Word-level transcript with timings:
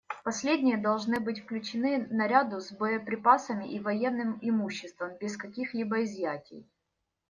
Последние 0.23 0.77
должны 0.77 1.19
быть 1.19 1.41
включены 1.43 2.07
наряду 2.07 2.59
с 2.59 2.71
боеприпасами 2.71 3.71
и 3.71 3.79
военным 3.79 4.39
имуществом 4.41 5.15
без 5.19 5.37
каких-либо 5.37 6.03
изъятий. 6.05 6.65